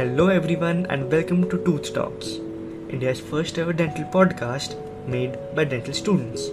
Hello, 0.00 0.28
everyone, 0.28 0.86
and 0.88 1.12
welcome 1.12 1.40
to 1.50 1.58
Tooth 1.62 1.92
Talks, 1.92 2.36
India's 2.88 3.20
first 3.20 3.58
ever 3.58 3.74
dental 3.74 4.04
podcast 4.04 4.74
made 5.06 5.36
by 5.54 5.64
dental 5.64 5.92
students. 5.92 6.46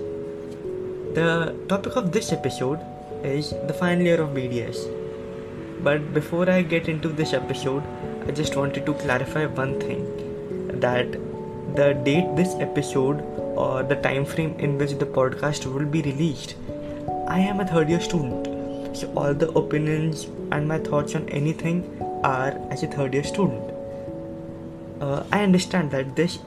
The 1.18 1.55
topic 1.70 1.96
of 1.96 2.12
this 2.12 2.33
episode 2.33 2.81
is 3.23 3.52
the 3.68 3.73
final 3.73 4.05
year 4.05 4.20
of 4.20 4.32
BDS. 4.32 4.79
But 5.82 6.14
before 6.14 6.50
I 6.50 6.61
get 6.61 6.89
into 6.89 7.07
this 7.07 7.32
episode, 7.32 7.83
I 8.28 8.32
just 8.32 8.57
wanted 8.57 8.86
to 8.86 8.93
clarify 8.96 9.46
one 9.46 9.79
thing 9.79 10.04
that 10.82 11.14
the 11.77 11.93
date 11.93 12.36
this 12.36 12.54
episode 12.55 13.21
or 13.55 13.82
the 13.82 13.95
time 13.95 14.25
frame 14.25 14.55
in 14.59 14.77
which 14.77 14.91
the 15.00 15.05
podcast 15.05 15.71
will 15.73 15.86
be 15.86 16.02
released, 16.02 16.55
I 17.29 17.39
am 17.39 17.61
a 17.61 17.66
third 17.66 17.88
year 17.88 18.02
student. 18.02 18.98
So 18.98 19.09
all 19.15 19.34
the 19.34 19.50
opinions 19.51 20.25
and 20.51 20.68
my 20.68 20.79
thoughts 20.79 21.15
on 21.15 21.29
anything 21.29 21.86
are 22.26 22.53
as 22.71 22.82
a 22.82 22.86
third 22.86 23.14
year 23.14 23.25
student. 23.25 23.71
Uh, 25.00 25.25
I 25.32 25.43
understand 25.43 25.90
that 25.90 26.14
this 26.17 26.39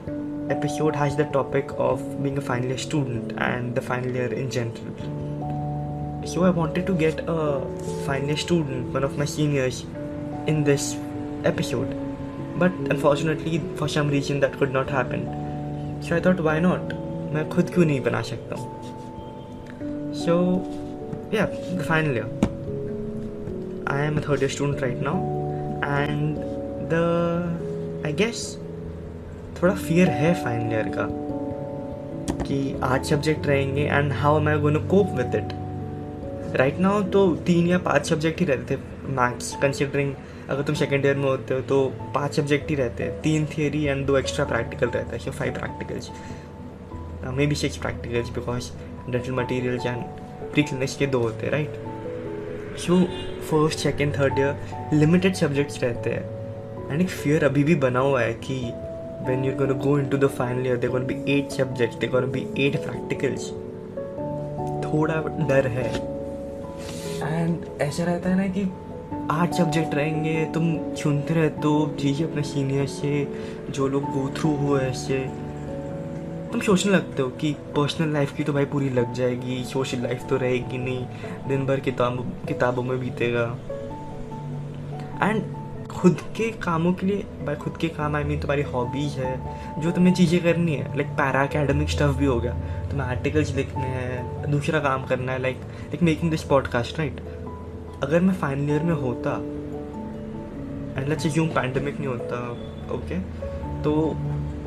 episode 0.50 0.96
has 0.96 1.16
the 1.16 1.26
topic 1.26 1.70
of 1.78 2.02
being 2.24 2.38
a 2.38 2.42
final 2.42 2.68
year 2.70 2.78
student 2.78 3.34
and 3.38 3.76
the 3.76 3.82
final 3.82 4.12
year 4.12 4.34
in 4.34 4.50
general. 4.50 6.26
So 6.26 6.44
I 6.44 6.50
wanted 6.50 6.88
to 6.88 6.96
get 6.96 7.24
a 7.28 7.62
final 8.06 8.28
year 8.28 8.38
student, 8.38 8.94
one 8.94 9.04
of 9.04 9.18
my 9.18 9.26
seniors, 9.26 9.86
in 10.48 10.64
this 10.64 10.98
episode. 11.44 11.96
But 12.58 12.72
unfortunately, 12.90 13.62
for 13.76 13.88
some 13.88 14.10
reason, 14.10 14.40
that 14.40 14.58
could 14.58 14.72
not 14.72 14.90
happen. 14.90 15.26
So 16.02 16.16
I 16.16 16.20
thought, 16.20 16.40
why 16.40 16.60
not? 16.60 16.94
मैं 17.36 17.48
खुद 17.50 17.70
क्यों 17.74 17.86
नहीं 17.86 18.02
बना 18.02 18.22
सकता 18.22 18.56
हूँ 18.56 20.14
so 20.16 20.36
या 21.34 21.46
the 21.46 21.86
final 21.88 22.18
year 22.18 22.26
I 23.94 24.06
am 24.08 24.18
a 24.18 24.22
third 24.28 24.42
year 24.44 24.52
student 24.52 24.82
right 24.82 25.02
now 25.08 25.16
and 25.18 25.39
the 26.93 28.03
I 28.07 28.13
guess 28.13 28.59
थोड़ा 29.63 29.75
fear 29.75 30.09
है 30.09 30.33
फाइनल 30.45 30.73
ईयर 30.73 30.89
का, 30.89 31.07
कि 32.45 32.81
आठ 32.83 33.05
सब्जेक्ट 33.05 33.47
रहेंगे 33.47 33.83
and 33.83 34.13
how 34.13 34.39
am 34.41 34.49
I 34.49 34.59
gonna 34.59 34.77
cope 34.89 35.11
with 35.11 35.35
it 35.35 36.57
right 36.57 36.79
now 36.79 37.03
तो 37.03 37.27
तीन 37.47 37.67
या 37.67 37.79
पाँच 37.79 38.09
सब्जेक्ट 38.09 38.41
ही 38.41 38.47
रहते 38.47 38.77
थे 38.77 38.81
मैथ्स 39.09 39.55
कंसिडरिंग 39.63 40.15
अगर 40.49 40.63
तुम 40.63 40.75
सेकेंड 40.75 41.07
ईयर 41.07 41.17
में 41.17 41.25
होते 41.25 41.55
हो 41.55 41.61
तो 41.61 41.85
पाँच 42.15 42.37
सब्जेक्ट 42.37 42.71
ही 42.71 42.77
रहते 42.77 43.05
हैं, 43.05 43.21
तीन 43.21 43.47
थियरी 43.47 43.85
एंड 43.85 44.07
दो 44.07 44.19
एक्स्ट्रा 44.19 44.45
प्रैक्टिकल 44.45 44.87
रहता 44.87 45.13
है 45.13 45.19
so 45.19 45.31
five 45.31 45.53
practicals 45.53 46.11
may 47.37 47.47
be 47.47 47.55
six 47.55 47.77
practicals 47.77 48.31
because 48.31 48.71
dental 49.11 49.33
materials 49.33 49.87
and 49.87 50.03
pre 50.53 50.63
clinics 50.63 50.97
के 50.97 51.07
दो 51.07 51.19
होते 51.19 51.47
हैं 51.47 51.53
right 51.53 52.79
so 52.79 53.01
first 53.51 53.79
second 53.79 54.19
third 54.19 54.39
year 54.39 54.91
limited 54.95 55.35
subjects 55.35 55.83
रहते 55.83 56.11
हैं. 56.11 56.40
एंड 56.91 57.01
एक 57.01 57.09
फियर 57.09 57.45
अभी 57.45 57.65
भी 57.65 57.75
बना 57.75 58.01
हुआ 58.01 58.21
है 58.21 58.33
कि 58.45 58.61
when 59.21 59.43
you're 59.45 59.57
going 59.57 59.71
to 59.71 59.79
go 59.87 59.95
into 60.01 60.19
the 60.21 60.29
final 60.37 60.67
year 60.67 60.77
they're 60.77 60.93
going 60.93 61.07
to 61.07 61.13
be 61.15 61.33
eight 61.33 61.57
subjects 61.57 61.97
they're 61.97 62.13
going 62.13 62.27
to 62.27 62.33
be 62.37 62.45
eight 62.63 62.77
practicals. 62.85 63.43
थोड़ा 64.85 65.15
डर 65.49 65.67
है। 65.67 65.89
एंड 67.23 67.65
ऐसा 67.83 68.05
रहता 68.05 68.31
है 68.31 68.37
ना 68.37 68.47
कि 68.47 68.63
आठ 69.31 69.53
सब्जेक्ट 69.55 69.95
रहेंगे, 69.95 70.45
तुम 70.45 70.95
सुनते 70.95 71.35
रहते 71.35 71.69
हो 71.69 71.95
चीज़ें 72.01 72.27
अपने 72.29 72.43
सीनियर 72.43 72.87
से, 72.87 73.29
जो 73.71 73.89
लोग 73.89 74.05
गो 74.05 74.29
थ्रू 74.37 74.55
हुए 74.57 74.81
ऐसे। 74.81 75.19
तुम 76.53 76.61
सोचने 76.61 76.93
लगते 76.93 77.23
हो 77.23 77.29
कि 77.29 77.53
पर्सनल 77.77 78.13
लाइफ 78.13 78.37
की 78.37 78.45
तो 78.45 78.53
भाई 78.53 78.65
पूरी 78.65 78.89
लग 78.91 79.13
जाएगी 79.13 79.63
सोशल 79.65 80.03
लाइफ 80.03 80.27
तो 80.29 80.37
रहेगी 80.37 80.79
नहीं, 80.79 81.07
दिन 81.49 81.67
भर 81.67 81.81
किताब, 81.81 82.33
किताबों 82.49 82.83
में 82.83 82.99
बीतेगा। 83.01 83.45
एंड 85.23 85.43
खुद 85.91 86.21
के 86.37 86.51
कामों 86.63 86.93
के 86.93 87.07
लिए 87.07 87.25
भाई 87.47 87.55
खुद 87.55 87.77
के 87.77 87.89
काम 87.89 88.17
आई 88.17 88.25
मीन 88.25 88.41
तुम्हारी 88.41 88.63
हॉबीज 88.63 89.13
है, 89.19 89.33
जो 89.83 89.91
तुम्हें 89.91 90.13
चीज़ें 90.15 90.43
करनी 90.43 90.75
है 90.75 90.97
लाइक 90.97 91.09
पैरा 91.17 91.43
अकेडमिक 91.43 91.91
स्टफ़ 91.91 92.17
भी 92.19 92.27
हो 92.27 92.39
गया। 92.41 92.53
तुम्हें 92.91 93.09
आर्टिकल्स 93.09 93.55
लिखने 93.57 93.83
हैं, 93.83 94.51
दूसरा 94.51 94.81
काम 94.81 95.05
करना 95.07 95.33
है 95.33 95.43
like 95.43 95.61
like 95.61 96.03
making 96.03 96.31
this 96.31 96.43
podcast 96.45 96.99
right 96.99 97.21
अगर 98.03 98.21
मैं 98.21 98.35
फाइनल 98.35 98.71
ईयर 98.71 98.83
में 98.83 98.95
होता 98.95 99.37
एंड 100.97 101.09
लेट्स 101.09 101.27
अज्यूम 101.27 101.49
पैंडमिक 101.49 101.99
नहीं 101.99 102.09
होता 102.09 102.37
ओके 102.95 102.97
okay? 102.97 103.85
तो 103.85 103.93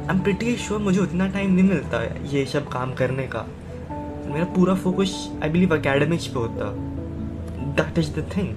आई 0.01 0.15
एम 0.15 0.19
प्रिटी 0.19 0.55
श्योर 0.57 0.79
मुझे 0.79 0.99
उतना 0.99 1.27
टाइम 1.27 1.53
नहीं 1.53 1.69
मिलता 1.69 2.03
ये 2.31 2.45
सब 2.45 2.67
काम 2.67 2.93
करने 2.93 3.27
का। 3.35 3.45
मेरा 4.33 4.45
पूरा 4.55 4.75
फोकस 4.75 5.15
आई 5.43 5.49
बिलीव 5.49 5.75
अकेडमिक्स 5.77 6.27
पे 6.27 6.39
होता। 6.39 6.71
दैट 7.77 7.97
इज़ 7.99 8.11
द 8.11 8.25
थिंग 8.37 8.53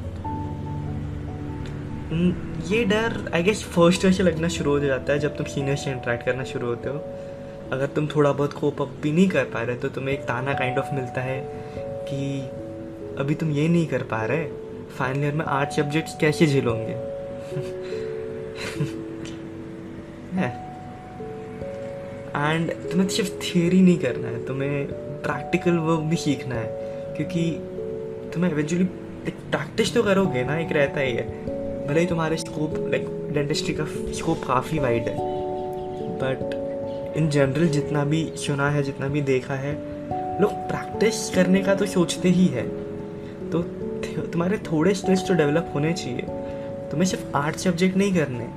ये 2.06 2.84
डर 2.84 3.30
आई 3.34 3.42
गेस 3.42 3.62
फ़र्स्ट 3.64 4.04
ईयर 4.04 4.12
से 4.14 4.22
लगना 4.22 4.48
शुरू 4.48 4.70
हो 4.70 4.80
जाता 4.80 5.12
है 5.12 5.18
जब 5.18 5.36
तुम 5.36 5.46
सीनियर 5.46 5.76
से 5.76 5.90
इंटरेक्ट 5.90 6.24
करना 6.24 6.44
शुरू 6.44 6.66
होते 6.66 6.88
हो। 6.88 6.98
अगर 7.72 7.86
तुम 7.86 8.06
थोड़ा 8.06 8.32
बहुत 8.32 8.52
कोप 8.52 8.82
अप 8.82 8.88
भी 9.02 9.12
नहीं 9.12 9.28
कर 9.28 9.44
पा 9.44 9.62
रहे 9.62 9.76
तो 9.76 9.88
तुम्हें 9.88 10.14
एक 10.14 10.20
ताना 10.20 10.54
काइंड 10.54 10.78
ऑफ़ 10.78 10.94
मिलता 10.94 11.20
है 11.20 11.40
कि 11.80 12.40
अभी 13.18 13.34
तुम 13.34 13.50
ये 13.50 13.68
नहीं 13.68 13.86
कर 13.86 14.02
पा 14.02 14.24
रहे 14.24 14.44
फाइनल 14.98 15.24
ईयर 15.24 15.34
में 15.34 15.44
आर्ट 15.44 15.70
सब्जेक्ट्स 15.70 16.16
कैसे 16.20 16.46
झेलोगे? 16.46 16.94
एंड 22.36 22.72
तुम्हें 22.72 23.08
सिर्फ़ 23.08 23.30
थियरी 23.30 23.80
नहीं 23.80 23.98
करना 23.98 24.28
है, 24.28 24.46
तुम्हें 24.46 24.86
प्रैक्टिकल 25.22 25.78
वर्क 25.78 26.00
भी 26.00 26.16
सीखना 26.16 26.54
है, 26.54 26.66
क्योंकि 27.16 27.50
तुम्हें 28.34 28.50
एवेंचुअली 28.52 28.84
प्रैक्टिस 29.24 29.94
तो 29.94 30.02
करोगे 30.02 30.44
ना, 30.44 30.58
एक 30.58 30.72
रहता 30.72 31.00
ही 31.00 31.12
है। 31.12 31.55
भले 31.86 32.00
ही 32.00 32.06
तुम्हारे 32.06 32.36
स्कोप 32.36 32.74
लाइक 32.90 33.08
डेंटिस्ट्री 33.32 33.74
का 33.74 33.84
स्कोप 34.12 34.44
काफ़ी 34.44 34.78
वाइड 34.78 35.08
है 35.08 35.16
बट 36.20 36.54
इन 37.16 37.28
जनरल 37.30 37.68
जितना 37.68 38.04
भी 38.04 38.24
सुना 38.36 38.70
है, 38.70 38.82
जितना 38.82 39.08
भी 39.08 39.20
देखा 39.22 39.54
है, 39.54 39.72
लोग 40.40 40.52
प्रैक्टिस 40.68 41.28
करने 41.30 41.62
का 41.62 41.74
तो 41.74 41.86
सोचते 41.86 42.28
ही 42.28 42.46
है। 42.46 42.66
तो 43.50 43.62
तुम्हारे 44.32 44.58
थोड़े 44.58 44.94
स्किल्स 44.94 45.26
तो 45.28 45.34
डेवलप 45.34 45.70
होने 45.74 45.92
चाहिए। 45.92 46.22
तुम्हें 46.90 47.06
सिर्फ़ 47.08 47.36
आर्ट 47.36 47.56
सब्जेक्ट 47.56 47.96
नहीं 47.96 48.14
करने 48.14 48.48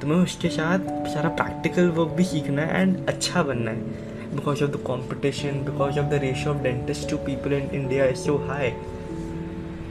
तुम्हें 0.00 0.18
उसके 0.18 0.48
साथ 0.48 0.78
सारा 1.08 1.28
प्रैक्टिकल 1.28 1.88
वर्क 1.88 2.10
भी 2.10 2.24
सीखना 2.24 2.62
है 2.62 2.80
एंड 2.82 3.06
अच्छा 3.08 3.42
बनना 3.42 3.70
है। 3.70 4.12
Because 4.34 4.64
of 4.64 4.70
the 4.70 4.76
competition 4.76 5.64
because 5.64 5.98
of 6.00 6.06
the 6.06 6.20
ratio 6.22 6.52
of 6.52 6.62
dentist 6.62 7.10
to 7.10 7.16
people 7.16 7.52
in 7.52 7.68
India 7.72 8.04
is 8.04 8.16
so 8.16 8.36
high 8.48 8.70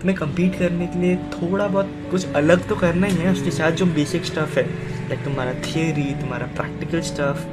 तुम्हें 0.03 0.17
कम्पीट 0.17 0.55
करने 0.59 0.85
के 0.87 0.99
लिए 0.99 1.15
थोड़ा 1.31 1.67
बहुत 1.67 1.91
कुछ 2.11 2.33
अलग 2.35 2.67
तो 2.69 2.75
करना 2.75 3.07
ही 3.07 3.15
है, 3.15 3.31
उसके 3.31 3.51
साथ 3.51 3.71
जो 3.71 3.85
बेसिक 3.95 4.25
स्टफ़ 4.25 4.57
है 4.59 4.63
लाइक 5.09 5.19
तुम्हारा 5.23 5.53
थियोरी 5.65 6.03
तुम्हारा 6.21 6.45
प्रैक्टिकल 6.55 7.01
स्टफ़ 7.01 7.43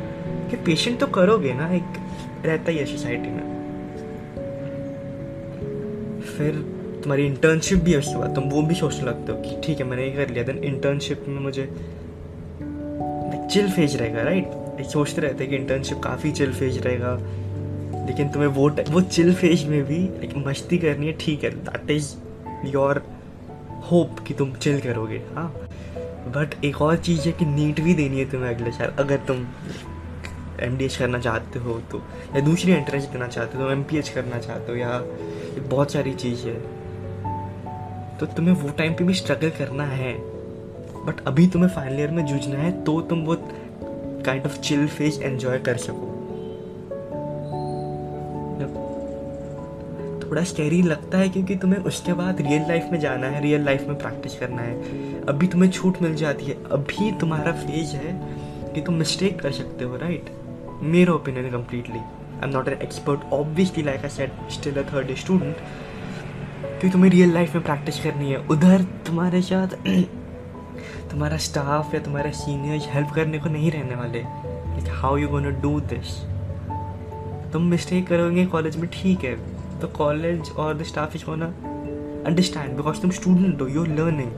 कि 0.51 0.57
पेशेंट 0.67 0.99
तो 1.01 1.07
करोगे 1.09 1.53
ना, 1.55 1.69
एक 1.75 2.47
रहता 2.47 2.71
ही 2.71 2.79
है 2.79 2.85
सोसाइटी 2.87 3.29
में। 3.29 3.45
फिर 6.31 6.55
तुम्हारी 7.03 7.27
इंटर्नशिप 7.27 7.79
भी 7.79 7.93
है 7.93 7.99
उसके 7.99 8.17
बाद, 8.17 8.35
तुम 8.35 8.49
वो 8.51 8.63
भी 8.63 8.75
सोचने 8.75 9.07
लगते 9.07 9.33
हो 9.33 9.39
कि 9.43 9.61
ठीक 9.65 9.79
है, 9.79 9.87
मैंने 9.87 10.05
ये 10.05 10.11
कर 10.17 10.31
लिया 10.31 10.45
देन 10.45 10.59
इंटर्नशिप 10.65 11.25
में 11.29 11.39
मुझे 11.41 11.69
चिल 13.53 13.71
फ़ेज़ 13.71 13.97
रहेगा 13.97 14.23
राइट 14.23 14.83
सोचते 14.87 15.23
रहते 15.23 15.45
हैं 15.45 15.51
कि 15.51 15.57
इंटर्नशिप 15.57 16.01
काफ़ी 16.05 16.33
चिल 16.33 16.53
फ़ेज़ 16.55 16.79
रहेगा, 16.79 17.15
लेकिन 18.07 18.29
तुम्हें 18.29 18.49
वो 18.51 18.69
वो 18.91 19.01
चिल 19.01 19.33
फ़ेज़ 19.35 19.67
में 19.67 19.83
भी 19.85 20.03
एक 20.25 20.35
मस्ती 20.47 20.79
करनी 20.79 21.07
है, 21.07 21.13
ठीक 21.21 21.45
है 21.45 21.51
दैट 21.51 21.91
इज़ 21.91 22.13
योर 22.65 23.03
होप 23.91 24.19
कि 24.19 24.35
तुम 24.35 24.53
चिल 24.55 24.81
करोगे 24.81 25.23
हाँ। 25.35 25.47
बट 26.27 26.65
एक 26.65 26.81
और 26.83 26.97
चीज़ 26.97 27.27
है 27.27 27.33
कि 27.33 27.45
नीट 27.45 27.81
भी 27.81 27.95
देनी 27.95 28.19
है 28.19 28.31
तुम्हें 28.31 28.55
अगले 28.55 28.71
साल। 28.71 28.93
अगर 28.99 29.17
तुम 29.29 29.47
एम 30.61 30.77
डी 30.77 30.85
एच 30.85 30.97
करना 30.97 31.19
चाहते 31.19 31.59
हो 31.59 31.79
तो 31.91 32.03
या 32.35 32.41
दूसरी 32.41 32.73
एंट्रेंस 32.73 33.05
देना 33.05 33.29
चाहते 33.29 33.59
हो 33.59 33.71
एम 33.71 33.83
पी 33.83 33.99
एच 33.99 34.09
करना 34.09 34.39
चाहते 34.39 34.73
हो, 34.73 34.79
या 34.79 35.03
बहुत 35.69 35.93
सारी 35.93 36.13
चीज़ 36.15 36.47
है। 36.47 36.55
तो 38.19 38.27
तुम्हें 38.27 38.55
वो 38.55 38.69
टाइम 38.69 38.95
पे 38.95 39.05
भी 39.05 39.15
स्ट्रगल 39.15 39.51
करना 39.51 39.85
है। 39.85 40.15
बट 41.07 41.25
अभी 41.27 41.47
तुम्हें 41.47 41.71
फाइनल 41.71 42.01
ईयर 42.01 42.11
में 42.11 42.25
जूझना 42.27 42.59
है 42.59 42.71
तो 42.85 43.01
तुम 43.01 43.25
वो 43.25 43.37
kind 44.25 44.47
of 44.47 44.59
chill 44.61 44.87
phase 44.89 45.23
enjoy 45.23 45.59
कर 45.59 45.77
सको। 45.77 46.10
थोड़ा 50.31 50.43
स्कैरी 50.45 50.81
लगता 50.83 51.19
है 51.19 51.29
क्योंकि 51.29 51.55
तुम्हें 51.57 51.79
उसके 51.85 52.13
बाद 52.13 52.41
रियल 52.41 52.63
लाइफ 52.69 52.89
में 52.93 52.99
जाना 53.01 53.27
है 53.27 53.41
रियल 53.43 53.65
लाइफ 53.65 53.87
में 53.89 53.97
प्रैक्टिस 53.99 54.39
करना 54.39 54.63
है। 54.63 55.23
अभी 55.29 55.47
तुम्हें 55.47 55.71
छूट 55.71 56.01
मिल 56.03 56.15
जाती 56.15 56.45
है। 56.45 56.55
अभी 56.73 57.11
तुम्हारा 57.21 57.53
फ़ेज़ 57.53 57.95
है 57.97 58.13
कि 58.75 58.81
तुम 58.81 58.95
मिस्टेक 58.95 59.41
कर 59.41 59.53
सकते 59.53 59.85
हो 59.85 59.97
राइट 59.97 60.31
मेरा 60.83 61.13
opinion 61.13 61.51
completely 61.51 61.99
I 61.99 62.45
am 62.45 62.51
not 62.51 62.69
an 62.69 62.79
expert 62.83 63.33
obviously 63.33 63.83
like 63.83 64.01
I 64.01 64.11
said 64.11 64.49
still 64.51 64.83
a 64.83 64.83
third 64.93 65.15
student 65.17 65.57
क्योंकि 65.57 66.91
तुम्हें 66.91 67.11
रियल 67.11 67.35
लाइफ 67.35 67.55
में 67.55 67.65
प्रैक्टिस 67.65 68.03
करनी 68.03 68.31
है। 68.31 68.47
उधर 68.47 68.83
तुम्हारे 69.07 69.43
साथ 69.43 69.69
तुम्हारा 71.11 71.37
स्टाफ 71.37 71.95
या 71.95 72.01
तुम्हारे 72.01 72.31
सीनियर्स 72.33 72.89
हेल्प 72.89 73.11
करने 73.15 73.39
को 73.39 73.49
नहीं 73.49 73.71
रहने 73.71 73.95
वाले। 73.95 74.25
How 74.91 75.17
you 75.17 75.29
gonna 75.29 75.51
do 75.63 75.81
this 75.81 76.19
तुम 77.53 77.63
मिस्टेक 77.63 78.07
करोगे 78.07 78.47
कॉलेज 78.47 78.77
में 78.77 78.89
ठीक 78.93 79.25
है। 79.25 79.60
The 79.81 79.89
college 79.99 80.55
or 80.57 80.73
the 80.75 80.85
staff 80.85 81.19
is 81.21 81.25
gonna 81.25 81.51
understand 82.31 82.77
because 82.77 83.03
तुम 83.03 83.11
स्टूडेंट 83.19 83.61
हो 83.61 83.69
you're 83.75 83.93
learning 84.01 84.33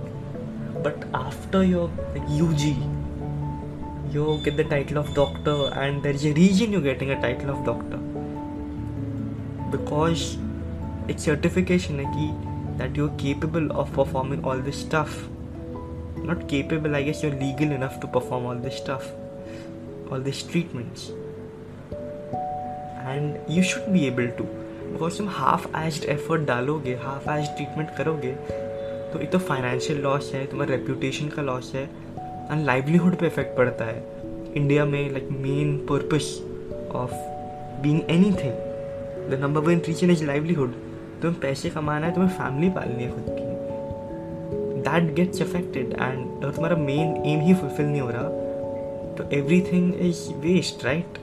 but 0.82 1.04
after 1.14 1.62
your 1.62 1.88
like, 2.14 2.28
UG, 2.28 2.62
you 4.12 4.40
get 4.44 4.56
the 4.56 4.64
title 4.64 4.98
of 4.98 5.14
doctor, 5.14 5.70
and 5.74 6.02
there 6.02 6.12
is 6.12 6.24
a 6.24 6.32
reason 6.32 6.72
you're 6.72 6.80
getting 6.80 7.10
a 7.10 7.20
title 7.20 7.50
of 7.50 7.64
doctor 7.64 7.98
because 9.74 10.36
it's 11.08 11.24
certification 11.28 12.00
है 12.00 12.06
कि 12.16 12.26
that 12.78 12.96
you're 12.96 13.14
capable 13.22 13.70
of 13.82 13.92
performing 13.92 14.44
all 14.44 14.58
this 14.58 14.80
stuff. 14.80 15.28
Not 16.30 16.48
capable, 16.48 16.96
I 16.96 17.02
guess 17.02 17.22
you're 17.22 17.38
legal 17.38 17.72
enough 17.72 18.00
to 18.00 18.06
perform 18.06 18.46
all 18.46 18.56
this 18.56 18.76
stuff, 18.76 19.10
all 20.10 20.20
these 20.20 20.42
treatments, 20.42 21.10
and 23.12 23.38
you 23.48 23.62
should 23.62 23.92
be 23.92 24.06
able 24.06 24.28
to. 24.40 24.61
Because 24.82 25.18
तुम 25.18 25.28
half 25.30 25.66
assed 25.76 26.04
effort 26.10 26.46
डालोगे 26.46 26.94
half 27.02 27.30
ass 27.30 27.46
treatment 27.56 27.96
करोगे 27.98 28.32
तो 29.12 29.18
एक 29.18 29.30
तो 29.30 29.38
financial 29.38 30.00
loss 30.00 30.30
है, 30.34 30.44
तुम्हारा 30.46 30.74
reputation 30.74 31.28
का 31.28 31.42
loss 31.42 31.72
है 31.74 31.82
एंड 31.82 32.64
लाइवलीहुड 32.66 33.16
पे 33.16 33.26
इफ़ेक्ट 33.26 33.56
पड़ता 33.56 33.84
है। 33.84 34.04
इंडिया 34.56 34.84
में 34.84 35.10
like 35.12 35.28
main 35.32 35.76
purpose 35.90 36.28
of 36.94 37.12
being 37.82 38.00
anything 38.10 39.30
the 39.30 39.38
number 39.42 39.60
one 39.60 39.82
reason 39.88 40.10
is 40.10 40.24
livelihood 40.24 40.74
तुम्हें 41.22 41.40
पैसे 41.40 41.70
कमाना 41.70 42.06
है, 42.06 42.14
तुम्हें 42.14 42.30
फैमिली 42.30 42.70
पालनी 42.70 43.02
है 43.02 43.10
खुद 43.10 43.26
की। 43.28 43.50
दैट 44.82 45.14
गेट्स 45.14 45.42
अफेक्टेड 45.42 45.92
एंड 45.92 46.44
तुम्हारा 46.44 46.76
मेन 46.76 47.16
एम 47.26 47.40
ही 47.40 47.54
फुलफिल 47.54 47.86
नहीं 47.86 48.00
हो 48.00 48.10
रहा 48.10 48.28
तो 49.16 49.28
everything 49.62 49.94
is 50.08 50.28
waste 50.40 50.84
right 50.84 51.18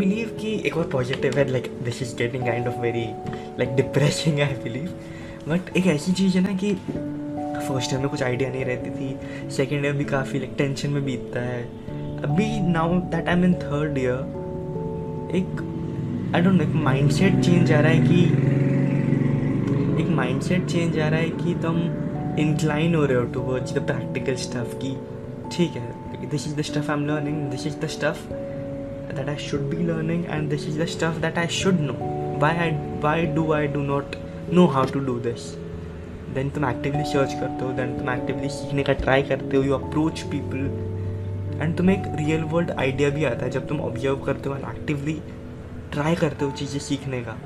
believe 0.00 0.28
कि 0.40 0.62
एक 0.66 0.76
और 0.76 0.88
पॉजिटिव 0.88 1.38
है 1.38 1.48
like 1.50 1.70
this 1.84 2.02
is 2.02 2.16
getting 2.16 2.44
kind 2.44 2.68
of 2.68 2.78
very 2.78 3.06
like 3.58 3.74
depressing 3.76 4.40
I 4.40 4.54
believe 4.64 4.86
but 5.48 5.76
एक 5.76 5.86
ऐसी 5.86 6.12
चीज़ 6.12 6.38
है 6.38 6.42
ना 6.42 6.56
कि 6.56 6.74
फ़र्स्ट 7.68 7.92
ईयर 7.92 8.00
में 8.00 8.08
कुछ 8.10 8.22
आइडिया 8.22 8.50
नहीं 8.50 8.64
रहती 8.64 8.90
थी 8.90 9.50
सेकेंड 9.50 9.84
ईयर 9.84 9.94
भी 9.94 10.04
काफ़ी 10.04 10.38
लाइक 10.38 10.54
टेंशन 10.58 10.90
में 10.90 11.04
बीतता 11.04 11.40
है। 11.40 11.62
अभी 12.22 12.60
now 12.60 12.98
that 13.10 13.28
I 13.28 13.34
mean 13.34 13.54
third 13.54 13.98
year 13.98 14.38
एक 15.34 15.62
आई 16.34 16.40
डोंट 16.40 16.54
नो 16.54 16.64
एक 16.64 16.74
माइंड 16.74 17.10
सेट 17.10 17.40
चेंज 17.40 17.72
आ 17.72 17.80
रहा 17.80 17.92
है 17.92 18.00
कि, 18.08 18.24
एक 20.02 20.08
माइंड 20.10 20.42
सेट 20.42 20.66
चेंज 20.66 20.98
आ 20.98 21.08
रहा 21.08 21.20
है 21.20 21.30
कि 21.30 21.54
तुम 21.62 21.76
इंक्लाइन 22.38 22.94
हो 22.94 23.04
रहे 23.04 23.18
हो 23.18 23.24
टूवर्ड्स 23.24 23.72
द 23.72 23.78
प्रैक्टिकल 23.78 24.34
स्टफ़ 24.34 24.74
की, 24.84 24.96
ठीक 25.52 25.70
है 25.70 25.88
this 26.30 26.48
is 26.48 26.56
the 26.56 26.62
stuff 26.62 26.90
I 26.90 26.96
am 26.96 27.06
learning 27.06 27.50
this 27.50 27.66
is 27.66 27.76
the 27.76 27.86
stuff 27.86 28.49
that 29.12 29.28
I 29.28 29.36
should 29.36 29.68
be 29.70 29.78
learning 29.78 30.26
and 30.26 30.50
this 30.50 30.64
is 30.64 30.76
the 30.76 30.86
stuff 30.86 31.20
that 31.20 31.38
I 31.38 31.46
should 31.48 31.80
know. 31.80 31.96
Why 32.38 32.52
I, 32.66 32.70
why 33.00 33.24
do 33.26 33.52
I 33.52 33.66
do 33.66 33.82
not 33.82 34.16
know 34.50 34.66
how 34.66 34.84
to 34.84 35.04
do 35.06 35.18
this? 35.20 35.50
Then 36.34 36.50
तुम 36.54 36.64
actively 36.64 37.04
search 37.12 37.32
करते 37.34 37.64
हो 37.64 37.72
then 37.76 37.96
तुम 37.98 38.10
actively 38.10 38.48
सीखने 38.48 38.82
का 38.82 38.92
try 39.02 39.22
करते 39.30 39.56
हो 39.56 39.62
you 39.62 39.74
approach 39.74 40.20
people 40.32 40.66
and 41.62 41.76
तुम्हें 41.76 41.96
एक 41.96 42.04
रियल 42.18 42.42
वर्ल्ड 42.52 42.70
आइडिया 42.70 43.10
भी 43.10 43.24
आता 43.24 43.44
है 43.44 43.50
जब 43.50 43.66
तुम 43.68 43.80
ऑब्ज़र्व 43.80 44.24
करते 44.26 44.48
हो 44.48 44.56
एंड 44.56 44.64
एक्टिवली 44.74 45.20
ट्राई 45.92 46.14
करते 46.16 46.44
हो 46.44 46.50
चीज़ें 46.58 46.78
सीखने 46.80 47.22
का 47.28 47.36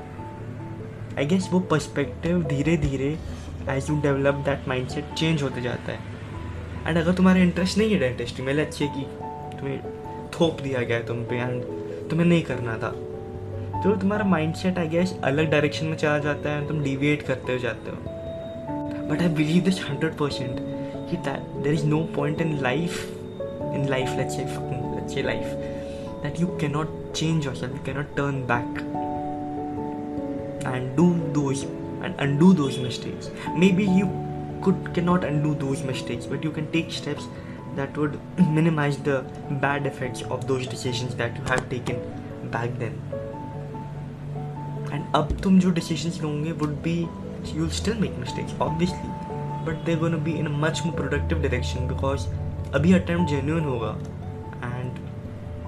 आई 1.17 1.25
गेस 1.25 1.49
वो 1.51 1.59
पर्सपेक्टिव 1.71 2.43
धीरे 2.49 2.77
धीरे 2.77 3.17
as 3.69 3.89
you 3.89 3.99
develop 4.01 4.43
that 4.45 4.67
mindset 4.89 5.13
change 5.17 5.43
होते 5.43 5.61
जाता 5.61 5.91
है 5.91 6.13
एंड 6.87 6.97
अगर 6.97 7.13
तुम्हारा 7.13 7.39
इंटरेस्ट 7.41 7.77
नहीं 7.77 7.91
है 7.91 7.99
डेंटिस्ट्री 7.99 8.45
में 8.45 8.53
अच्छे 8.65 8.87
की 8.87 9.05
तुम्हें 9.57 10.04
थोप 10.39 10.61
दिया 10.61 10.81
गया 10.81 10.97
है 10.97 11.05
तुम 11.05 11.17
पे 11.17 11.35
एंड 11.35 11.63
तुम्हें 12.09 12.27
नहीं 12.27 12.43
करना 12.43 12.77
था। 12.77 12.89
तो 13.83 13.95
तुम्हारा 13.95 14.25
माइंड 14.25 14.53
सेट 14.55 14.77
आई 14.77 14.87
गेस 14.87 15.15
अलग 15.23 15.51
डायरेक्शन 15.51 15.85
में 15.85 15.97
चला 15.97 16.19
जाता 16.19 16.49
है 16.49 16.67
तुम 16.67 16.83
डिविएट 16.83 17.21
करते 17.21 17.53
हो 17.53 17.59
जाते 17.59 17.91
हो। 17.91 17.97
But 19.09 19.21
I 19.21 19.27
believe 19.27 19.63
this 19.63 19.89
hundred 19.89 20.13
percent 20.13 20.55
कि 21.09 21.17
there 21.61 21.73
is 21.73 21.85
no 21.85 21.99
point 22.15 22.41
in 22.41 22.59
life 22.61 23.05
in 23.75 23.87
life 23.89 24.09
let's 24.17 25.17
life 25.17 25.45
that 26.23 26.39
you 26.41 26.47
can 26.47 26.71
not 26.71 27.13
change 27.13 27.45
yourself 27.55 27.73
you 27.73 27.79
can 27.85 27.95
not 27.95 28.15
turn 28.17 28.41
back 28.51 29.01
and 30.67 30.85
do 30.97 31.03
those, 31.33 31.59
and 32.03 32.21
undo 32.23 32.47
those 32.59 32.77
mistakes. 32.83 33.27
Maybe 33.63 33.83
you 33.97 34.07
could 34.63 34.87
cannot 34.95 35.27
undo 35.27 35.51
those 35.55 35.83
mistakes, 35.89 36.25
but 36.31 36.47
you 36.47 36.53
can 36.55 36.69
take 36.71 36.89
steps 36.91 37.27
that 37.75 37.97
would 37.97 38.17
minimize 38.57 38.97
the 39.07 39.17
bad 39.65 39.85
effects 39.85 40.23
of 40.35 40.47
those 40.47 40.67
decisions 40.67 41.15
that 41.15 41.37
you 41.37 41.43
have 41.51 41.63
taken 41.69 42.01
back 42.55 42.79
then 42.79 42.97
and 44.93 45.15
अब 45.15 45.37
तुम 45.43 45.59
जो 45.59 45.71
decisions 45.79 46.21
लोगे 46.23 46.57
would 46.63 46.75
be 46.87 46.95
you'll 47.53 47.75
still 47.81 47.99
make 48.05 48.17
mistakes 48.25 48.57
obviously 48.67 49.13
but 49.67 49.85
they're 49.85 50.01
going 50.05 50.17
to 50.19 50.23
be 50.29 50.37
in 50.39 50.47
a 50.47 50.55
much 50.65 50.83
more 50.85 50.95
productive 51.01 51.45
direction 51.47 51.87
because 51.93 52.27
अभी 52.79 52.93
attempt 52.99 53.33
genuine 53.35 53.69
होगा 53.73 53.93
and 54.71 54.99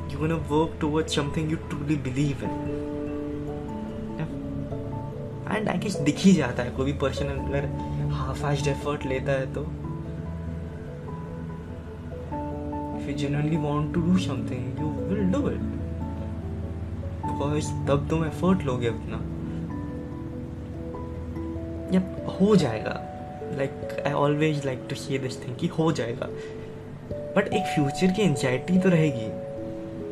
you're 0.09 0.27
going 0.27 0.35
to 0.37 0.43
work 0.55 0.77
towards 0.85 1.19
something 1.21 1.55
you 1.55 1.63
truly 1.71 2.03
believe 2.09 2.45
in 2.49 2.85
and 5.51 5.69
I 5.69 5.77
guess 5.83 5.95
दिख 6.05 6.17
ही 6.19 6.31
जाता 6.33 6.63
है 6.63 6.71
कोई 6.75 6.85
भी 6.85 6.93
person 7.01 7.27
अगर 7.33 7.65
half 8.13 8.45
assed 8.45 8.67
effort 8.67 9.05
लेता 9.05 9.31
है 9.31 9.53
तो 9.53 9.61
if 13.07 13.13
you 13.13 13.19
genuinely 13.19 13.57
want 13.57 13.93
to 13.93 14.01
do 14.05 14.19
something, 14.19 14.63
you 14.79 14.87
will 15.09 15.27
do 15.33 15.41
it. 15.47 15.61
Because 17.27 17.67
तब 17.87 18.07
तुम 18.09 18.25
एफर्ट 18.25 18.63
लोगे 18.63 18.87
अपना 18.87 19.17
यप 21.97 22.37
हो 22.41 22.55
जाएगा। 22.55 22.95
Like 23.57 24.03
I 24.07 24.13
always 24.13 24.65
like 24.65 24.79
to 24.89 24.95
say 24.95 25.17
this 25.17 25.45
thing 25.45 25.55
कि 25.55 25.67
हो 25.67 25.91
जाएगा। 25.91 26.27
बट 27.37 27.53
एक 27.53 27.63
फ्यूचर 27.75 28.11
की 28.11 28.21
एंजाइटी 28.21 28.79
तो 28.79 28.89
रहेगी। 28.89 29.27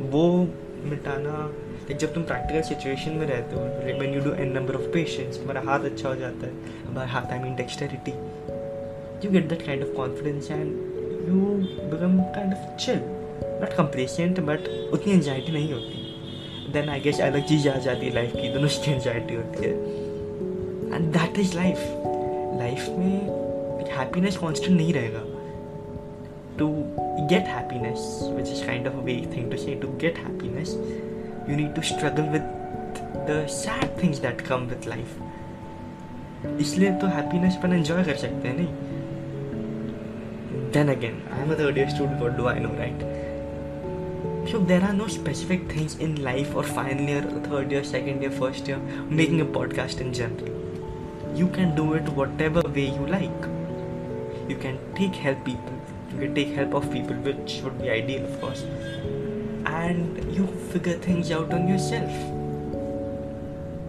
वो 0.10 0.48
मिटाना 0.90 1.38
लाइक 1.52 1.98
जब 1.98 2.14
तुम 2.14 2.24
प्रैक्टिकल 2.24 2.62
सिचुएशन 2.62 3.12
में 3.12 3.28
रहते 3.28 3.56
हो 3.56 3.62
when 4.00 4.14
you 4.14 4.22
do 4.22 4.32
an 4.32 4.52
number 4.52 4.76
of 4.76 4.90
patients 4.94 5.38
तुम्हारा 5.38 5.62
हाथ 5.72 5.80
अच्छा 5.80 6.10
हो 6.10 6.16
जाता 6.16 6.48
है। 6.48 6.54
हमारा 6.88 7.08
हाथ 7.08 7.32
I 7.32 7.40
mean 7.40 7.56
dexterity 7.56 8.12
you 9.26 9.32
get 9.32 9.50
that 9.50 9.62
kind 9.62 9.84
of 9.84 9.96
confidence 9.98 10.52
and 10.52 10.95
you 11.28 11.36
become 11.92 12.20
kind 12.22 12.54
of 12.54 12.76
chill 12.86 13.00
not 13.62 13.74
complacent 13.74 14.40
but 14.40 14.60
उतनी 14.94 15.14
एनजाइटी 15.14 15.52
नहीं 15.52 15.74
होती. 15.74 16.02
देन 16.74 16.90
आई 16.90 17.00
गेस 17.00 17.22
अलग 17.22 17.46
चीज़ 17.46 17.70
आ 17.70 17.78
जाती 17.78 18.06
है 18.06 18.14
लाइफ 18.14 18.36
की 18.36 18.50
दोनों 18.54 18.68
की 18.68 18.92
एनजाइटी 18.92 19.36
होती 19.36 19.64
है. 19.64 19.74
And 20.96 21.12
that 21.14 21.40
is 21.40 21.56
life 21.56 21.78
life 22.60 22.90
में 22.90 23.46
हैप्पीनेस 23.98 24.38
कॉन्स्टेंट 24.38 24.78
नहीं 24.78 24.94
रहेगा. 24.94 25.24
To 26.60 26.68
get 27.30 27.46
happiness, 27.46 28.02
which 28.36 28.66
kind 28.68 28.88
of 28.90 28.96
a 29.00 29.04
vague 29.06 29.26
thing 29.32 29.46
to 29.52 29.58
say, 29.62 29.74
to 29.82 29.88
get 30.04 30.18
happiness, 30.18 30.70
you 31.50 31.56
need 31.56 31.72
to 31.76 31.84
struggle 31.90 32.28
with 32.36 32.46
the 33.28 33.38
sad 33.48 33.90
things 34.02 34.20
that 34.20 34.44
come 34.50 34.66
with 34.72 34.88
life. 34.92 35.16
इसलिए 36.62 36.92
तो 36.92 37.08
happiness 37.08 37.58
अपन 37.58 37.74
enjoy 37.74 38.04
कर 38.04 38.16
सकते 38.16 38.48
हैं 38.48 38.56
नहीं? 38.58 38.68
then 40.76 40.90
again, 40.90 41.22
I'm 41.32 41.52
a 41.52 41.56
third 41.56 41.78
year 41.78 41.90
student, 41.90 42.20
what 42.20 42.36
do 42.36 42.48
I 42.50 42.60
know, 42.60 42.72
right? 42.72 43.00
So 44.52 44.60
there 44.60 44.82
are 44.84 44.94
no 44.94 45.08
specific 45.08 45.72
things 45.72 45.96
in 46.00 46.22
life 46.22 46.54
or 46.54 46.64
final 46.64 47.08
year, 47.10 47.22
third 47.46 47.72
year, 47.72 47.84
second 47.84 48.22
year, 48.22 48.30
first 48.30 48.68
year, 48.68 48.78
making 49.10 49.40
a 49.40 49.46
podcast 49.46 50.02
in 50.02 50.12
general. 50.14 50.50
You 51.34 51.48
can 51.48 51.76
do 51.76 51.94
it 51.94 52.10
whatever 52.10 52.62
way 52.62 52.90
you 52.90 53.08
like. 53.08 53.48
You 54.50 54.58
can 54.58 54.78
take 54.96 55.16
help 55.16 55.46
people. 55.46 55.80
You 56.12 56.20
can 56.20 56.36
take 56.36 56.50
help 56.50 56.74
of 56.74 56.92
people, 56.92 57.16
which 57.30 57.62
would 57.64 57.82
be 57.82 57.90
ideal, 57.90 58.26
of 58.26 58.42
course. 58.42 58.64
And 59.66 60.36
you 60.36 60.46
figure 60.74 60.98
things 60.98 61.32
out 61.32 61.54
on 61.54 61.70
yourself. 61.70 62.12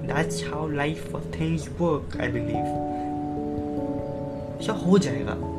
That's 0.04 0.40
how 0.40 0.66
life 0.68 1.12
or 1.12 1.20
things 1.40 1.68
work, 1.68 2.16
I 2.20 2.28
believe. 2.28 2.72
So, 4.64 4.72
ho 4.72 4.98
jayega 5.08 5.55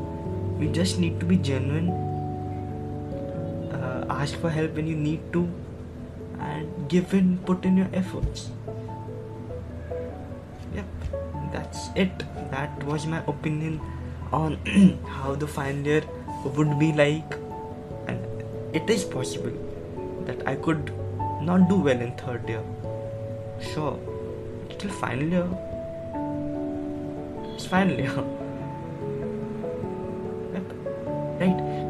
we 0.59 0.67
just 0.67 0.99
need 0.99 1.19
to 1.19 1.25
be 1.25 1.37
genuine 1.37 1.89
uh, 3.73 4.05
ask 4.09 4.39
for 4.39 4.49
help 4.49 4.73
when 4.75 4.87
you 4.87 4.95
need 4.95 5.21
to 5.33 5.47
and 6.39 6.89
give 6.89 7.13
in 7.13 7.37
put 7.39 7.65
in 7.65 7.77
your 7.77 7.89
efforts. 7.93 8.49
Yep 10.73 10.85
that's 11.51 11.89
it. 11.95 12.23
That 12.51 12.83
was 12.83 13.05
my 13.05 13.23
opinion 13.27 13.79
on 14.31 14.57
how 15.07 15.35
the 15.35 15.47
final 15.47 15.81
year 15.81 16.03
would 16.43 16.77
be 16.79 16.91
like. 16.93 17.39
And 18.07 18.19
it 18.73 18.89
is 18.89 19.03
possible 19.03 19.57
that 20.25 20.45
i 20.47 20.55
could 20.55 20.93
not 21.41 21.69
do 21.69 21.75
well 21.75 22.05
in 22.09 22.15
third 22.17 22.47
year. 22.49 22.63
Sure 23.73 23.97
still 24.77 24.91
final 24.91 25.27
year. 25.27 25.47
It's 27.55 27.65
final 27.65 27.97
year 27.97 28.11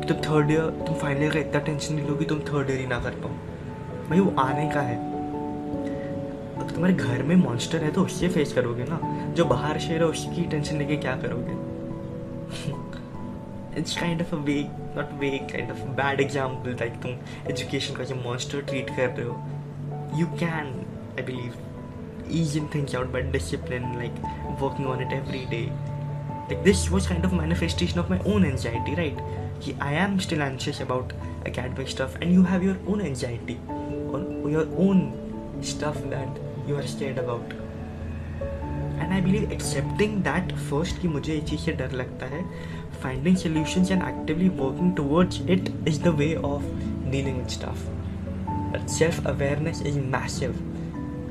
तुम 0.08 0.18
third 0.22 0.52
year 0.52 0.70
तुम 0.88 0.96
final 0.96 1.24
year 1.24 1.34
का 1.34 1.40
इतना 1.40 1.60
tension 1.62 1.94
नहीं 1.96 2.08
लोगी 2.08 2.26
तुम 2.26 2.40
third 2.50 2.70
year 2.70 2.80
ही 2.80 2.88
ना 2.88 3.00
कर 3.00 3.20
पाओ। 3.24 3.32
भाई, 4.10 4.20
वो 4.20 4.36
आने 4.42 4.70
का 4.70 4.82
है। 4.82 4.96
अगर 6.56 6.64
तो 6.64 6.74
तुम्हारे 6.74 6.94
घर 6.94 7.24
में 7.24 7.36
मॉन्स्टर 7.36 7.84
है 7.84 7.92
तो 7.92 8.04
उससे 8.04 8.28
फेस 8.30 8.54
करोगे 8.54 8.86
ना। 8.90 9.00
जो 9.38 9.46
बाहर 9.46 9.80
शेर 9.80 10.02
है, 10.02 10.08
उसकी 10.08 10.44
टेंशन 10.52 10.78
लेके 10.78 10.98
क्या 10.98 11.16
करोगे? 11.24 11.56
It's 13.80 13.98
kind 13.98 14.22
of 14.22 14.36
a 14.36 14.38
weak 14.46 14.70
not 14.98 15.12
weak 15.20 15.48
kind 15.52 15.72
of 15.72 15.80
bad 15.98 16.22
example 16.22 16.78
like 16.80 16.94
तुम 17.02 17.12
एजुकेशन 17.52 17.96
का 17.96 18.04
जो 18.04 18.16
मॉन्स्टर 18.16 18.62
ट्रीट 18.62 18.90
कर 18.90 19.10
रहे 19.10 19.28
हो। 19.28 20.20
You 20.20 20.28
can 20.40 20.74
I 21.18 21.24
believe 21.26 21.54
ease 22.40 22.58
in 22.58 22.70
think 22.76 22.96
out 22.96 23.12
but 23.12 23.32
discipline 23.32 23.84
like 23.98 24.22
working 24.62 24.88
on 24.88 25.02
it 25.02 25.14
every 25.14 25.46
day 25.50 25.62
like 25.62 26.64
this 26.64 26.90
was 26.92 27.10
kind 27.10 27.26
of 27.26 27.34
manifestation 27.36 28.00
of 28.00 28.10
my 28.12 28.34
own 28.34 28.46
anxiety 28.46 28.96
right 28.96 29.18
right 29.66 29.76
I 29.80 29.94
am 29.94 30.20
still 30.20 30.42
anxious 30.42 30.80
about 30.80 31.14
academic 31.46 31.88
stuff 31.88 32.16
and 32.22 32.32
you 32.34 32.44
have 32.44 32.64
your 32.64 32.78
own 32.88 33.02
anxiety 33.02 33.58
or 34.12 34.50
your 34.50 34.68
own 34.78 35.14
stuff 35.62 35.96
that 36.10 36.30
you 36.68 36.76
are 36.76 36.88
scared 36.88 37.18
about. 37.18 37.54
And 38.98 39.12
I 39.14 39.22
believe 39.22 39.52
accepting 39.52 40.16
that 40.24 40.52
first 40.52 41.02
कि 41.02 41.08
मुझे 41.08 41.34
ये 41.34 41.42
चीज़ 41.42 41.60
से 41.62 41.72
डर 41.72 41.92
लगता 41.92 42.26
है 42.26 42.44
finding 43.04 43.38
solution 43.38 43.82
and 43.82 44.04
actively 44.04 44.50
working 44.50 44.96
towards 44.96 45.42
it 45.42 45.88
is 45.88 46.02
the 46.04 46.08
way 46.08 46.36
of 46.36 46.64
dealing 47.12 47.38
with 47.38 47.48
stuff 47.48 47.78
self 48.90 49.28
awareness 49.28 49.82
is 49.82 50.00
massive 50.00 50.52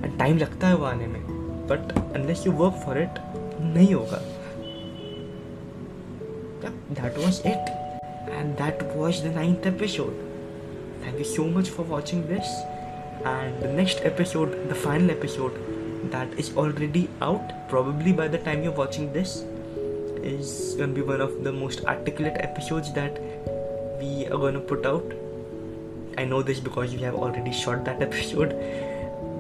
and 0.05 0.19
time 0.19 0.39
लगता 0.39 0.69
है 0.69 0.75
वो 0.75 0.85
आने 0.85 1.07
में। 1.07 1.23
But 1.69 1.93
unless 2.15 2.47
you 2.47 2.53
work 2.53 2.75
for 2.87 2.99
it 2.99 3.11
नहीं 3.61 3.95
होगा। 3.95 4.23
That 6.91 7.19
was 7.19 7.41
it 7.49 7.86
and 8.31 8.57
that 8.57 8.83
was 8.95 9.23
the 9.23 9.31
ninth 9.31 9.67
episode. 9.67 10.15
Thank 11.03 11.19
you 11.19 11.25
so 11.25 11.45
much 11.45 11.71
for 11.71 11.83
watching 11.83 12.27
this. 12.27 12.47
And 13.25 13.61
the 13.61 13.73
next 13.73 14.01
episode 14.03 14.69
the 14.69 14.75
final 14.75 15.11
episode 15.11 15.59
that 16.11 16.33
is 16.39 16.57
already 16.57 17.09
out 17.21 17.53
probably 17.69 18.13
by 18.13 18.29
the 18.29 18.39
time 18.39 18.63
you're 18.63 18.79
watching 18.81 19.13
this 19.13 19.45
is 20.23 20.75
gonna 20.79 20.93
be 20.93 21.03
one 21.03 21.21
of 21.21 21.43
the 21.45 21.53
most 21.53 21.85
articulate 21.85 22.37
episodes 22.41 22.93
that 22.93 23.21
we 24.01 24.27
are 24.27 24.39
gonna 24.39 24.61
put 24.61 24.87
out. 24.87 25.13
I 26.19 26.25
know 26.25 26.43
this 26.43 26.61
because 26.61 26.95
we 26.95 27.03
have 27.03 27.15
already 27.15 27.53
shot 27.53 27.85
that 27.85 28.03
episode. 28.03 28.53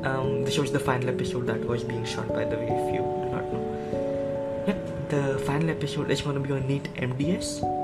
Um, 0.04 0.44
this 0.44 0.58
was 0.58 0.72
the 0.72 0.80
final 0.80 1.08
episode 1.08 1.46
that 1.46 1.64
was 1.64 1.82
being 1.82 2.04
shot 2.04 2.28
by 2.28 2.44
the 2.44 2.56
way 2.56 2.68
if 2.68 2.94
you 2.94 3.00
do 3.00 3.30
not 3.30 3.52
know. 3.52 4.64
Yep 4.68 4.96
the 5.08 5.38
final 5.46 5.70
episode 5.70 6.10
is 6.10 6.20
gonna 6.20 6.40
be 6.40 6.52
on 6.52 6.66
neat 6.66 6.92
mds 6.96 7.75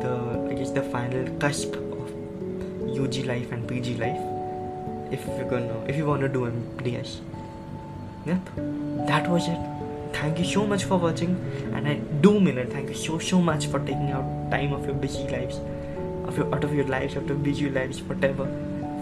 the 0.00 0.14
i 0.50 0.54
guess 0.54 0.70
the 0.70 0.82
final 0.82 1.26
cusp 1.38 1.74
of 1.76 2.12
ug 3.04 3.16
life 3.26 3.52
and 3.52 3.68
pg 3.68 3.94
life 3.96 4.22
if 5.12 5.26
you're 5.26 5.48
gonna 5.50 5.78
if 5.86 5.96
you 5.96 6.06
want 6.06 6.20
to 6.20 6.28
do 6.28 6.46
mds 6.50 7.20
yep. 8.26 8.40
That 9.06 9.28
was 9.28 9.48
it. 9.48 9.58
Thank 10.14 10.38
you 10.38 10.44
so 10.46 10.66
much 10.66 10.84
for 10.84 10.96
watching 10.96 11.32
and 11.74 11.86
i 11.86 11.94
do 12.26 12.40
mean 12.40 12.56
it. 12.58 12.72
Thank 12.72 12.88
you 12.88 12.94
so 12.94 13.18
so 13.18 13.40
much 13.40 13.66
for 13.66 13.80
taking 13.80 14.12
out 14.12 14.50
time 14.50 14.72
of 14.72 14.86
your 14.86 14.94
busy 14.94 15.24
lives 15.28 15.58
of 16.28 16.38
your 16.38 16.54
out 16.54 16.64
of 16.64 16.74
your 16.74 16.86
lives 16.86 17.16
out 17.16 17.28
of 17.34 17.42
busy 17.42 17.68
lives 17.68 18.00
whatever 18.12 18.46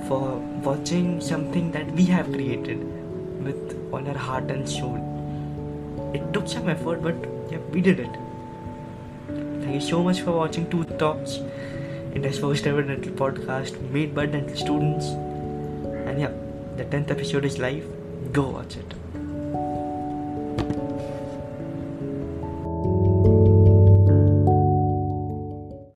for 0.08 0.22
watching 0.68 1.20
something 1.20 1.70
that 1.72 1.92
we 1.92 2.04
have 2.06 2.32
created 2.32 2.82
with 3.44 3.78
all 3.92 4.08
our 4.08 4.18
heart 4.26 4.50
and 4.50 4.68
soul. 4.68 4.98
It 6.14 6.32
took 6.32 6.48
some 6.48 6.68
effort 6.68 7.02
but 7.02 7.14
yeah 7.50 7.58
we 7.70 7.80
did 7.80 8.00
it 8.00 8.20
thank 9.60 9.74
you 9.74 9.80
so 9.80 10.02
much 10.02 10.20
for 10.20 10.32
watching 10.32 10.68
two 10.70 10.84
talks 11.02 11.38
India's 12.14 12.38
first 12.38 12.66
ever 12.66 12.82
dental 12.82 13.12
podcast 13.12 13.80
made 13.90 14.14
by 14.14 14.26
dental 14.26 14.56
students. 14.56 15.06
And 15.06 16.20
yeah 16.20 16.32
the 16.76 16.84
10th 16.84 17.10
episode 17.10 17.44
is 17.44 17.58
live. 17.58 17.86
Go 18.32 18.48
watch 18.48 18.76
it 18.76 19.01